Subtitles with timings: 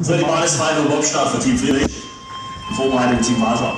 [0.00, 2.02] So, die für Bobstart für Team Friedrich.
[2.76, 3.76] Vorbereitung Team Basler.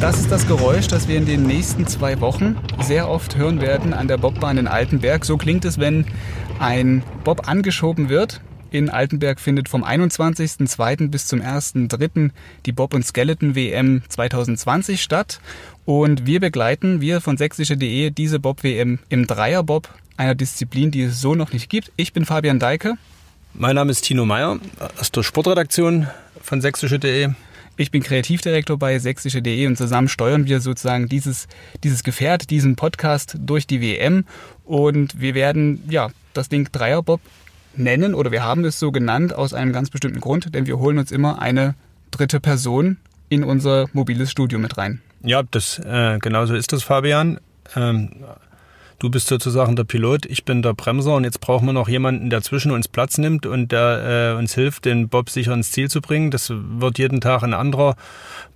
[0.00, 3.94] Das ist das Geräusch, das wir in den nächsten zwei Wochen sehr oft hören werden
[3.94, 5.24] an der Bobbahn in Altenberg.
[5.24, 6.04] So klingt es, wenn
[6.58, 8.42] ein Bob angeschoben wird.
[8.70, 11.08] In Altenberg findet vom 21.02.
[11.08, 12.32] bis zum 1.03.
[12.66, 15.40] die Bob- und Skeleton-WM 2020 statt.
[15.86, 21.34] Und wir begleiten, wir von sächsische.de, diese Bob-WM im Dreierbob, einer Disziplin, die es so
[21.34, 21.92] noch nicht gibt.
[21.96, 22.94] Ich bin Fabian Deike.
[23.54, 24.58] Mein Name ist Tino Meyer
[24.98, 26.08] aus der Sportredaktion
[26.40, 27.30] von sächsische.de.
[27.76, 31.48] Ich bin Kreativdirektor bei sächsische.de und zusammen steuern wir sozusagen dieses,
[31.82, 34.24] dieses Gefährt, diesen Podcast durch die WM.
[34.64, 37.20] Und wir werden ja das Ding Dreierbob
[37.74, 40.98] nennen oder wir haben es so genannt aus einem ganz bestimmten Grund, denn wir holen
[40.98, 41.74] uns immer eine
[42.12, 45.00] dritte Person in unser mobiles Studio mit rein.
[45.22, 47.40] Ja, das äh, genau so ist das, Fabian.
[47.74, 48.10] Ähm,
[49.04, 52.30] du bist sozusagen der Pilot, ich bin der Bremser und jetzt brauchen wir noch jemanden,
[52.30, 55.90] der zwischen uns Platz nimmt und der äh, uns hilft, den Bob sicher ins Ziel
[55.90, 56.30] zu bringen.
[56.30, 57.96] Das wird jeden Tag ein anderer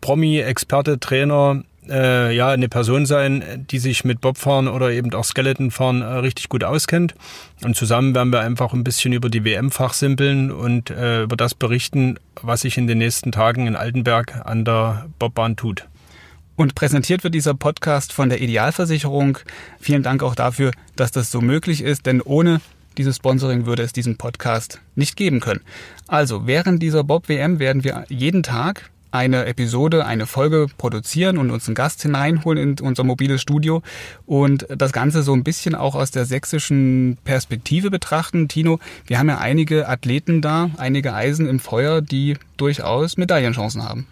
[0.01, 5.25] Promi, Experte, Trainer, äh, ja, eine Person sein, die sich mit Bobfahren oder eben auch
[5.25, 7.15] Skeletonfahren äh, richtig gut auskennt.
[7.63, 11.55] Und zusammen werden wir einfach ein bisschen über die WM fachsimpeln und äh, über das
[11.55, 15.85] berichten, was sich in den nächsten Tagen in Altenberg an der Bobbahn tut.
[16.59, 19.39] Und präsentiert wird dieser Podcast von der Idealversicherung.
[19.79, 22.61] Vielen Dank auch dafür, dass das so möglich ist, denn ohne
[22.97, 25.61] dieses Sponsoring würde es diesen Podcast nicht geben können.
[26.09, 31.53] Also, während dieser Bob WM werden wir jeden Tag eine Episode, eine Folge produzieren und
[31.53, 33.81] uns einen Gast hineinholen in unser mobiles Studio
[34.27, 38.49] und das Ganze so ein bisschen auch aus der sächsischen Perspektive betrachten.
[38.49, 44.09] Tino, wir haben ja einige Athleten da, einige Eisen im Feuer, die durchaus Medaillenchancen haben.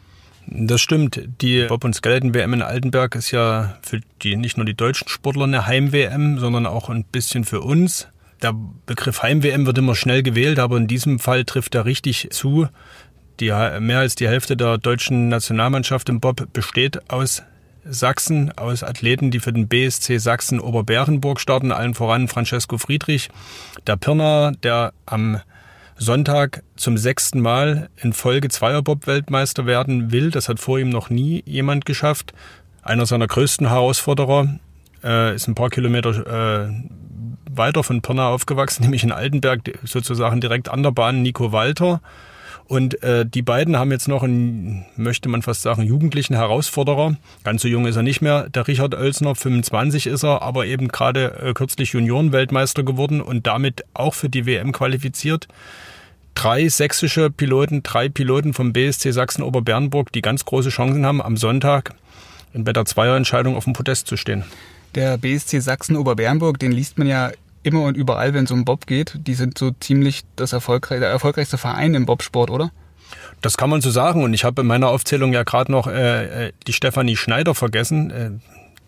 [0.47, 1.21] Das stimmt.
[1.41, 5.45] Die Bob- und Skeleton-WM in Altenberg ist ja für die nicht nur die deutschen Sportler
[5.45, 8.09] eine Heim-WM, sondern auch ein bisschen für uns.
[8.43, 8.55] Der
[8.87, 12.69] Begriff Heim-WM wird immer schnell gewählt, aber in diesem Fall trifft er richtig zu.
[13.41, 17.43] Die, mehr als die Hälfte der deutschen Nationalmannschaft im Bob besteht aus
[17.85, 23.29] Sachsen, aus Athleten, die für den BSC Sachsen Oberbärenburg starten, allen voran Francesco Friedrich,
[23.87, 25.41] der Pirner, der am
[25.99, 30.31] Sonntag zum sechsten Mal in Folge Zweierbob-Weltmeister werden will.
[30.31, 32.35] Das hat vor ihm noch nie jemand geschafft.
[32.83, 34.59] Einer seiner größten Herausforderer
[35.03, 36.73] äh, ist ein paar Kilometer äh,
[37.51, 42.01] weiter von Pirna aufgewachsen, nämlich in Altenberg, sozusagen direkt an der Bahn, Nico Walter.
[42.69, 47.17] Und äh, die beiden haben jetzt noch einen, möchte man fast sagen, jugendlichen Herausforderer.
[47.45, 48.49] Ganz so jung ist er nicht mehr.
[48.49, 53.85] Der Richard Oelsner, 25 ist er, aber eben gerade äh, kürzlich Juniorenweltmeister geworden und damit
[53.95, 55.47] auch für die WM qualifiziert.
[56.35, 61.95] Drei sächsische Piloten, drei Piloten vom BSC Sachsen-Oberbernburg, die ganz große Chancen haben, am Sonntag
[62.53, 64.45] in der Zweierentscheidung auf dem Podest zu stehen.
[64.97, 67.31] Der BSC Sachsen-Oberbernburg, den liest man ja
[67.67, 69.19] immer und überall, wenn es um Bob geht.
[69.27, 72.71] Die sind so ziemlich das erfolgreich, der erfolgreichste Verein im Bobsport, oder?
[73.43, 74.23] Das kann man so sagen.
[74.23, 78.11] Und ich habe in meiner Aufzählung ja gerade noch äh, äh die Stefanie Schneider vergessen.
[78.11, 78.31] Äh,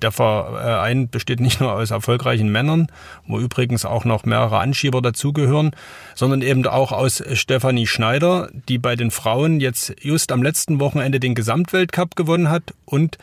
[0.02, 2.86] der Verein besteht nicht nur aus erfolgreichen Männern,
[3.26, 5.72] wo übrigens auch noch mehrere Anschieber dazugehören,
[6.14, 11.18] sondern eben auch aus Stefanie Schneider, die bei den Frauen jetzt just am letzten Wochenende
[11.18, 13.18] den Gesamtweltcup gewonnen hat und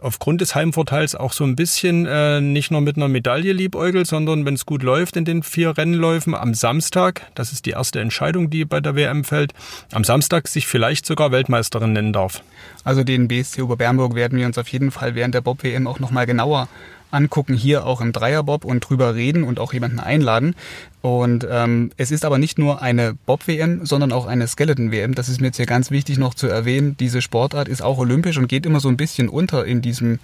[0.00, 4.44] aufgrund des Heimvorteils auch so ein bisschen äh, nicht nur mit einer Medaille liebäugelt, sondern
[4.44, 8.50] wenn es gut läuft in den vier Rennläufen am Samstag, das ist die erste Entscheidung,
[8.50, 9.52] die bei der WM fällt,
[9.92, 12.42] am Samstag sich vielleicht sogar Weltmeisterin nennen darf.
[12.84, 16.26] Also den BSC Oberbernburg werden wir uns auf jeden Fall während der Bob-WM auch nochmal
[16.26, 16.68] genauer
[17.10, 20.54] angucken, hier auch im Dreierbob und drüber reden und auch jemanden einladen.
[21.00, 25.14] Und ähm, es ist aber nicht nur eine Bob-WM, sondern auch eine Skeleton-WM.
[25.14, 26.96] Das ist mir jetzt hier ganz wichtig noch zu erwähnen.
[26.98, 30.18] Diese Sportart ist auch olympisch und geht immer so ein bisschen unter in diesem,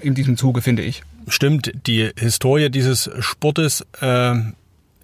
[0.00, 1.02] in diesem Zuge, finde ich.
[1.28, 4.34] Stimmt, die Historie dieses Sportes äh,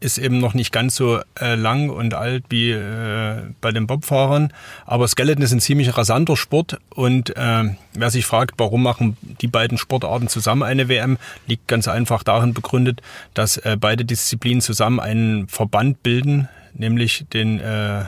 [0.05, 4.53] ist eben noch nicht ganz so äh, lang und alt wie äh, bei den Bobfahrern.
[4.85, 9.47] Aber Skeleton ist ein ziemlich rasanter Sport und äh, wer sich fragt, warum machen die
[9.47, 11.17] beiden Sportarten zusammen eine WM,
[11.47, 13.01] liegt ganz einfach darin begründet,
[13.33, 18.05] dass äh, beide Disziplinen zusammen einen Verband bilden, nämlich den äh,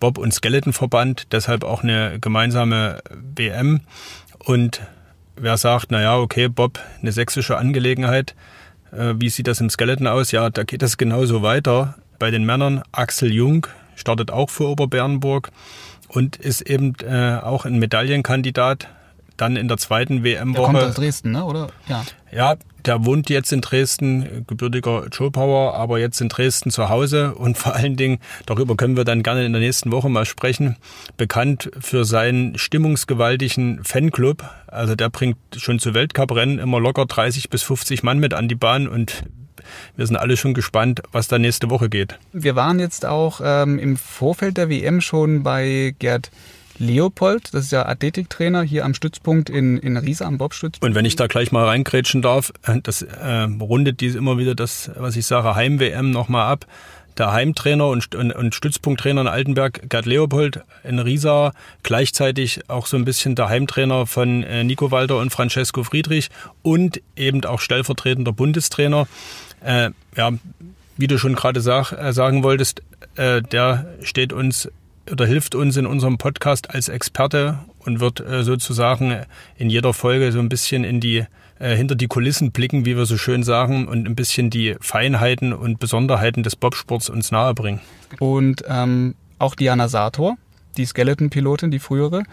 [0.00, 3.02] Bob- und Skeleton-Verband, deshalb auch eine gemeinsame
[3.36, 3.82] WM.
[4.38, 4.80] Und
[5.36, 8.34] wer sagt, na ja, okay, Bob, eine sächsische Angelegenheit,
[8.96, 10.32] äh, wie sieht das im Skeleton aus?
[10.32, 11.94] Ja, da geht es genauso weiter.
[12.18, 15.50] Bei den Männern Axel Jung startet auch für Oberbernburg
[16.08, 18.88] und ist eben äh, auch ein Medaillenkandidat.
[19.36, 20.72] Dann in der zweiten WM-Woche.
[20.72, 21.44] Der kommt aus Dresden, ne?
[21.44, 21.68] oder?
[21.88, 22.04] Ja.
[22.32, 25.30] Ja, der wohnt jetzt in Dresden, gebürtiger Joe
[25.72, 29.44] aber jetzt in Dresden zu Hause und vor allen Dingen, darüber können wir dann gerne
[29.46, 30.76] in der nächsten Woche mal sprechen,
[31.16, 34.44] bekannt für seinen stimmungsgewaltigen Fanclub.
[34.66, 38.54] Also der bringt schon zu Weltcuprennen immer locker 30 bis 50 Mann mit an die
[38.54, 39.24] Bahn und
[39.96, 42.18] wir sind alle schon gespannt, was da nächste Woche geht.
[42.32, 46.30] Wir waren jetzt auch ähm, im Vorfeld der WM schon bei Gerd
[46.78, 50.84] Leopold, das ist ja Athletiktrainer hier am Stützpunkt in, in Riesa am Bobstützpunkt.
[50.84, 54.54] Und wenn ich da gleich mal reingrätschen darf, äh, das äh, rundet dies immer wieder
[54.54, 56.66] das, was ich sage, Heim-WM nochmal ab.
[57.16, 61.52] Der Heimtrainer und, und, und Stützpunkttrainer in Altenberg, Gerd Leopold in Riesa,
[61.84, 66.30] gleichzeitig auch so ein bisschen der Heimtrainer von äh, Nico Walter und Francesco Friedrich
[66.62, 69.06] und eben auch stellvertretender Bundestrainer.
[69.60, 70.32] Äh, ja,
[70.96, 72.82] wie du schon gerade sag, äh, sagen wolltest,
[73.14, 74.68] äh, der steht uns
[75.10, 79.24] oder hilft uns in unserem Podcast als Experte und wird äh, sozusagen
[79.56, 81.24] in jeder Folge so ein bisschen in die
[81.58, 85.52] äh, hinter die Kulissen blicken, wie wir so schön sagen, und ein bisschen die Feinheiten
[85.52, 87.80] und Besonderheiten des Bobsports uns nahebringen.
[88.18, 90.36] Und ähm, auch Diana Sator,
[90.76, 92.24] die Skeleton-Pilotin, die frühere,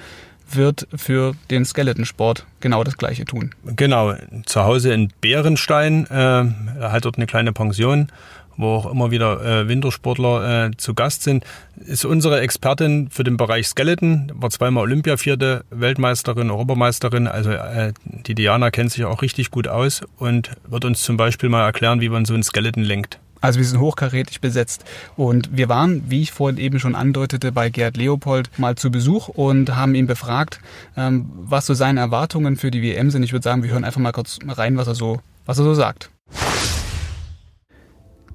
[0.56, 3.51] wird für den Skeletonsport genau das Gleiche tun.
[3.75, 4.13] Genau,
[4.45, 6.45] zu Hause in Bärenstein, äh,
[6.81, 8.12] hat dort eine kleine Pension
[8.57, 11.44] wo auch immer wieder äh, Wintersportler äh, zu Gast sind,
[11.77, 17.27] ist unsere Expertin für den Bereich Skeleton, war zweimal Olympiavierte, Weltmeisterin, Europameisterin.
[17.27, 21.50] Also äh, die Diana kennt sich auch richtig gut aus und wird uns zum Beispiel
[21.50, 23.19] mal erklären, wie man so ein Skeleton lenkt.
[23.42, 24.86] Also wir sind hochkarätig besetzt.
[25.18, 29.28] Und wir waren, wie ich vorhin eben schon andeutete, bei Gerd Leopold mal zu Besuch
[29.28, 30.60] und haben ihn befragt,
[30.96, 33.24] ähm, was so seine Erwartungen für die WM sind.
[33.24, 35.74] Ich würde sagen, wir hören einfach mal kurz rein, was er so, was er so
[35.74, 36.12] sagt.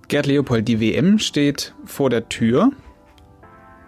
[0.09, 2.71] Gerd Leopold, die WM steht vor der Tür.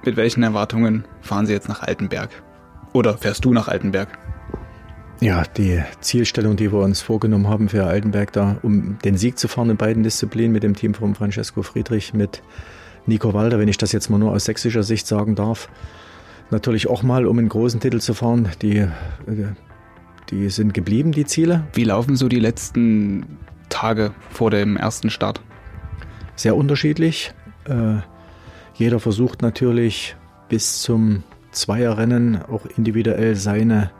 [0.05, 2.31] Mit welchen Erwartungen fahren Sie jetzt nach Altenberg?
[2.93, 4.19] Oder fährst du nach Altenberg?
[5.21, 9.49] Ja, die Zielstellung, die wir uns vorgenommen haben für Altenberg da, um den Sieg zu
[9.49, 12.43] fahren in beiden Disziplinen mit dem Team von Francesco Friedrich, mit
[13.07, 15.69] Nico Walder, wenn ich das jetzt mal nur aus sächsischer Sicht sagen darf.
[16.51, 18.49] Natürlich auch mal, um einen großen Titel zu fahren.
[18.63, 18.87] Die,
[20.31, 21.65] die sind geblieben, die Ziele.
[21.75, 23.39] Wie laufen so die letzten
[23.69, 25.43] Tage vor dem ersten Start?
[26.39, 27.33] sehr unterschiedlich.
[27.65, 27.97] Äh,
[28.75, 30.17] jeder versucht natürlich
[30.49, 33.91] bis zum Zweierrennen auch individuell seine,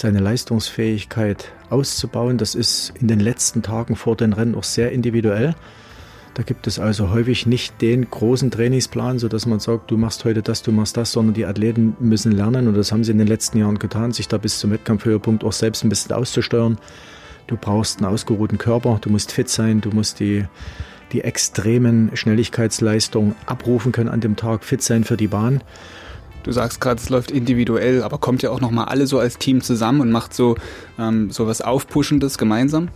[0.00, 2.38] seine Leistungsfähigkeit auszubauen.
[2.38, 5.54] Das ist in den letzten Tagen vor den Rennen auch sehr individuell.
[6.34, 10.42] Da gibt es also häufig nicht den großen Trainingsplan, sodass man sagt, du machst heute
[10.42, 13.26] das, du machst das, sondern die Athleten müssen lernen und das haben sie in den
[13.26, 16.78] letzten Jahren getan, sich da bis zum Wettkampfhöhepunkt auch selbst ein bisschen auszusteuern.
[17.48, 20.44] Du brauchst einen ausgeruhten Körper, du musst fit sein, du musst die
[21.12, 25.60] die extremen Schnelligkeitsleistungen abrufen können an dem Tag, fit sein für die Bahn.
[26.50, 29.60] Du sagst gerade, es läuft individuell, aber kommt ja auch nochmal alle so als Team
[29.60, 30.56] zusammen und macht so,
[30.98, 32.88] ähm, so was Aufpuschendes gemeinsam?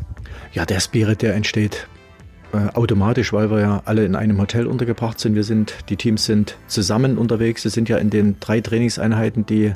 [0.53, 1.87] Ja, der Spirit, der entsteht
[2.53, 5.37] äh, automatisch, weil wir ja alle in einem Hotel untergebracht sind.
[5.37, 7.63] Wir sind, die Teams sind zusammen unterwegs.
[7.63, 9.73] Wir sind ja in den drei Trainingseinheiten, die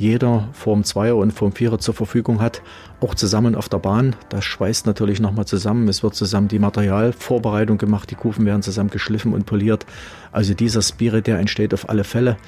[0.00, 2.62] jeder Form Zweier und Form Vierer zur Verfügung hat,
[3.00, 4.16] auch zusammen auf der Bahn.
[4.30, 5.88] Das schweißt natürlich nochmal zusammen.
[5.88, 9.84] Es wird zusammen die Materialvorbereitung gemacht, die Kufen werden zusammen geschliffen und poliert.
[10.32, 12.38] Also dieser Spirit, der entsteht auf alle Fälle.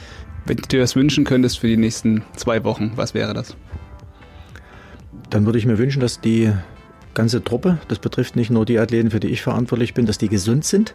[0.47, 3.55] Wenn du dir das wünschen könntest für die nächsten zwei Wochen, was wäre das?
[5.29, 6.51] Dann würde ich mir wünschen, dass die
[7.13, 10.31] ganze Truppe, das betrifft nicht nur die Athleten, für die ich verantwortlich bin, dass die
[10.31, 10.95] gesund sind,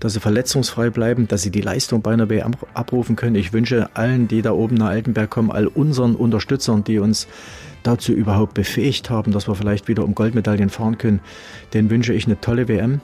[0.00, 3.36] dass sie verletzungsfrei bleiben, dass sie die Leistung bei einer WM abrufen können.
[3.36, 7.28] Ich wünsche allen, die da oben nach Altenberg kommen, all unseren Unterstützern, die uns
[7.82, 11.20] dazu überhaupt befähigt haben, dass wir vielleicht wieder um Goldmedaillen fahren können,
[11.72, 13.00] denen wünsche ich eine tolle WM.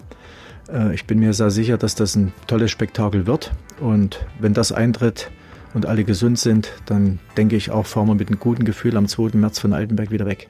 [0.72, 3.52] Äh, ich bin mir sehr sicher, dass das ein tolles Spektakel wird.
[3.80, 5.30] Und wenn das eintritt
[5.74, 9.06] und alle gesund sind, dann denke ich auch, fahren wir mit einem guten Gefühl am
[9.06, 9.36] 2.
[9.36, 10.48] März von Altenberg wieder weg.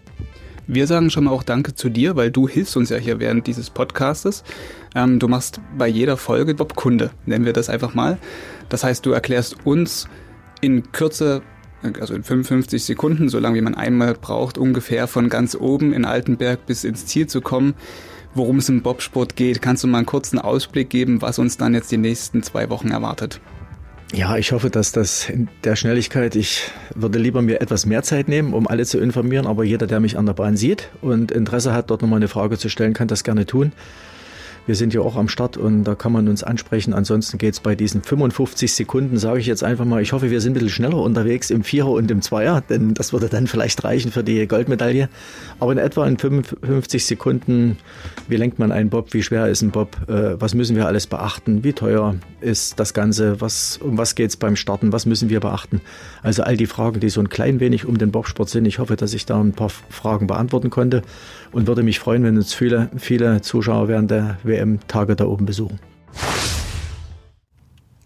[0.68, 3.46] Wir sagen schon mal auch Danke zu dir, weil du hilfst uns ja hier während
[3.46, 4.42] dieses Podcastes.
[4.96, 8.18] Ähm, du machst bei jeder Folge Bob-Kunde, nennen wir das einfach mal.
[8.68, 10.08] Das heißt, du erklärst uns
[10.60, 11.42] in Kürze,
[12.00, 16.04] also in 55 Sekunden, so lange wie man einmal braucht, ungefähr von ganz oben in
[16.04, 17.74] Altenberg bis ins Ziel zu kommen,
[18.34, 19.62] worum es im Bobsport geht.
[19.62, 22.90] Kannst du mal einen kurzen Ausblick geben, was uns dann jetzt die nächsten zwei Wochen
[22.90, 23.40] erwartet?
[24.16, 28.28] Ja, ich hoffe, dass das in der Schnelligkeit, ich würde lieber mir etwas mehr Zeit
[28.28, 31.74] nehmen, um alle zu informieren, aber jeder, der mich an der Bahn sieht und Interesse
[31.74, 33.72] hat, dort nochmal eine Frage zu stellen, kann das gerne tun.
[34.66, 36.92] Wir sind ja auch am Start und da kann man uns ansprechen.
[36.92, 40.40] Ansonsten geht es bei diesen 55 Sekunden, sage ich jetzt einfach mal, ich hoffe, wir
[40.40, 43.84] sind ein bisschen schneller unterwegs im Vierer und im Zweier, denn das würde dann vielleicht
[43.84, 45.08] reichen für die Goldmedaille.
[45.60, 47.78] Aber in etwa in 55 Sekunden,
[48.26, 51.06] wie lenkt man einen Bob, wie schwer ist ein Bob, äh, was müssen wir alles
[51.06, 55.28] beachten, wie teuer ist das Ganze, was, um was geht es beim Starten, was müssen
[55.28, 55.80] wir beachten.
[56.22, 58.66] Also all die Fragen, die so ein klein wenig um den Bobsport sind.
[58.66, 61.02] Ich hoffe, dass ich da ein paar Fragen beantworten konnte
[61.52, 65.80] und würde mich freuen, wenn uns viele, viele Zuschauer während der WM-Tage da oben besuchen.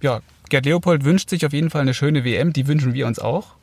[0.03, 3.19] Ja, Gerd Leopold wünscht sich auf jeden Fall eine schöne WM, die wünschen wir uns
[3.19, 3.55] auch.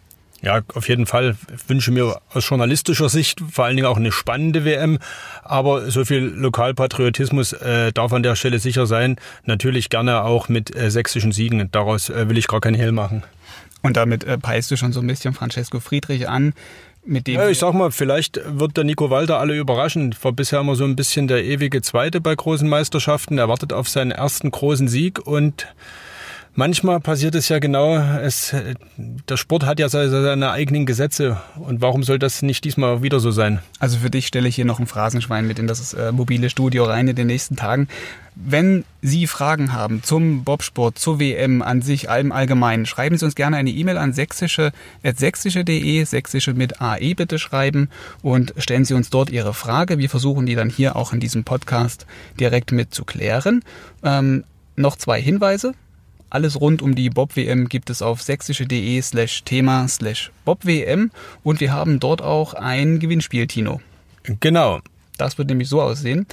[0.41, 1.35] Ja, auf jeden Fall.
[1.55, 4.99] Ich wünsche mir aus journalistischer Sicht vor allen Dingen auch eine spannende WM.
[5.43, 9.15] Aber so viel Lokalpatriotismus äh, darf an der Stelle sicher sein.
[9.45, 11.69] Natürlich gerne auch mit äh, sächsischen Siegen.
[11.71, 13.23] Daraus äh, will ich gar keinen Hehl machen.
[13.81, 16.53] Und damit äh, peilst du schon so ein bisschen Francesco Friedrich an.
[17.07, 20.13] Mit dem ja, ich sag mal, vielleicht wird der Nico Walter alle überraschen.
[20.21, 23.37] War bisher immer so ein bisschen der ewige Zweite bei großen Meisterschaften.
[23.37, 25.67] Er wartet auf seinen ersten großen Sieg und
[26.57, 28.53] manchmal passiert es ja genau, es,
[28.97, 33.31] der Sport hat ja seine eigenen Gesetze und warum soll das nicht diesmal wieder so
[33.31, 33.59] sein?
[33.79, 36.83] Also für dich stelle ich hier noch ein Phrasenschwein mit in das äh, mobile Studio
[36.83, 37.87] rein in den nächsten Tagen.
[38.35, 43.35] Wenn Sie Fragen haben zum Bobsport, zur WM an sich, allem allgemein, schreiben Sie uns
[43.35, 44.71] gerne eine E-Mail an sächsische,
[45.03, 47.89] sächsische.de, sächsische mit AE bitte schreiben
[48.21, 49.97] und stellen Sie uns dort Ihre Frage.
[49.97, 52.05] Wir versuchen die dann hier auch in diesem Podcast
[52.39, 53.63] direkt mit zu klären.
[54.03, 54.43] Ähm,
[54.75, 55.73] noch zwei Hinweise.
[56.29, 61.11] Alles rund um die Bob-WM gibt es auf sächsische.de slash Thema slash Bob-WM
[61.43, 63.81] und wir haben dort auch ein Gewinnspiel, Tino.
[64.39, 64.79] Genau.
[65.17, 66.27] Das wird nämlich so aussehen,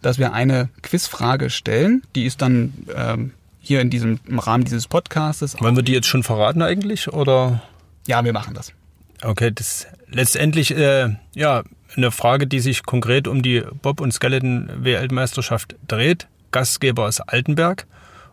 [0.00, 2.02] dass wir eine Quizfrage stellen.
[2.14, 5.60] Die ist dann ähm, hier in diesem im Rahmen dieses Podcastes.
[5.60, 7.62] Wollen wir die jetzt schon verraten eigentlich oder?
[8.06, 8.72] Ja, wir machen das.
[9.22, 11.62] Okay, das letztendlich äh, ja
[11.96, 16.26] eine Frage, die sich konkret um die Bob- und Skeleton-Weltmeisterschaft dreht.
[16.50, 17.86] Gastgeber ist Altenberg.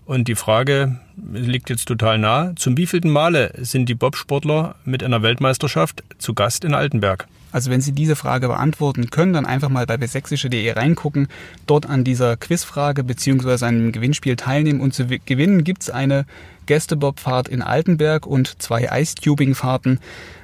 [0.09, 0.97] Und die Frage
[1.33, 2.53] liegt jetzt total nah.
[2.55, 7.27] Zum wievielten Male sind die Bobsportler mit einer Weltmeisterschaft zu Gast in Altenberg?
[7.51, 11.27] Also wenn Sie diese Frage beantworten können, dann einfach mal bei sächsische.de reingucken,
[11.67, 13.63] dort an dieser Quizfrage bzw.
[13.63, 16.25] einem Gewinnspiel teilnehmen und zu gewinnen gibt es eine
[16.65, 19.99] Gästebobfahrt in Altenberg und zwei Ice-Tubing-Fahrten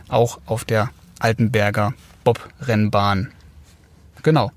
[0.10, 3.32] auch auf der Altenberger Bobrennbahn.
[4.22, 4.52] Genau.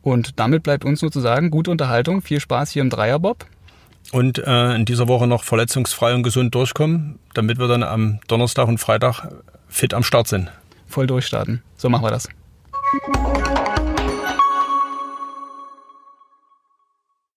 [0.00, 3.44] Und damit bleibt uns nur zu sagen, gute Unterhaltung, viel Spaß hier im Dreierbob
[4.12, 8.68] und äh, in dieser Woche noch verletzungsfrei und gesund durchkommen, damit wir dann am Donnerstag
[8.68, 9.28] und Freitag
[9.68, 10.50] fit am Start sind.
[10.86, 11.62] Voll durchstarten.
[11.76, 12.28] So machen wir das.